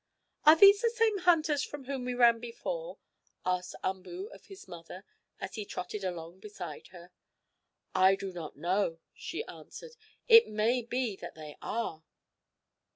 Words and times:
"Are 0.47 0.55
these 0.55 0.81
the 0.81 0.89
same 0.89 1.19
hunters 1.19 1.61
from 1.63 1.83
whom 1.85 2.05
we 2.05 2.15
ran 2.15 2.39
before?" 2.39 2.97
asked 3.45 3.75
Umboo 3.83 4.29
of 4.33 4.47
his 4.47 4.67
mother, 4.67 5.05
as 5.39 5.53
he 5.53 5.63
trotted 5.63 6.03
along 6.03 6.39
beside 6.39 6.87
her. 6.87 7.11
"I 7.93 8.15
do 8.15 8.33
not 8.33 8.57
know," 8.57 8.97
she 9.13 9.45
answered. 9.45 9.91
"It 10.27 10.47
may 10.47 10.81
be 10.81 11.15
that 11.17 11.35
they 11.35 11.55
are." 11.61 12.03